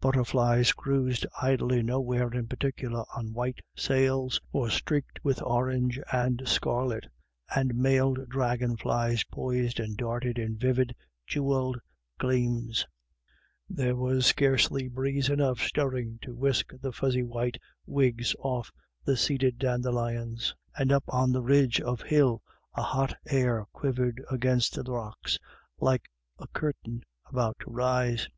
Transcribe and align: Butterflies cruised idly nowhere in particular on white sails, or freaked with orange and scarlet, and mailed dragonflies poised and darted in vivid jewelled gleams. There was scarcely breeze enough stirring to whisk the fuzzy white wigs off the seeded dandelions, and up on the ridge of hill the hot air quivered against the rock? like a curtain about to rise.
Butterflies 0.00 0.72
cruised 0.72 1.24
idly 1.40 1.84
nowhere 1.84 2.32
in 2.32 2.48
particular 2.48 3.04
on 3.14 3.32
white 3.32 3.60
sails, 3.76 4.40
or 4.50 4.68
freaked 4.70 5.20
with 5.22 5.40
orange 5.40 6.00
and 6.10 6.42
scarlet, 6.48 7.06
and 7.54 7.76
mailed 7.76 8.28
dragonflies 8.28 9.22
poised 9.22 9.78
and 9.78 9.96
darted 9.96 10.36
in 10.36 10.56
vivid 10.56 10.96
jewelled 11.28 11.78
gleams. 12.18 12.88
There 13.68 13.94
was 13.94 14.26
scarcely 14.26 14.88
breeze 14.88 15.28
enough 15.30 15.60
stirring 15.60 16.18
to 16.22 16.34
whisk 16.34 16.72
the 16.80 16.90
fuzzy 16.90 17.22
white 17.22 17.58
wigs 17.86 18.34
off 18.40 18.72
the 19.04 19.16
seeded 19.16 19.58
dandelions, 19.60 20.56
and 20.76 20.90
up 20.90 21.04
on 21.06 21.30
the 21.30 21.40
ridge 21.44 21.80
of 21.80 22.02
hill 22.02 22.42
the 22.74 22.82
hot 22.82 23.14
air 23.28 23.64
quivered 23.72 24.20
against 24.28 24.74
the 24.74 24.90
rock? 24.90 25.24
like 25.78 26.06
a 26.36 26.48
curtain 26.48 27.04
about 27.30 27.56
to 27.60 27.70
rise. 27.70 28.28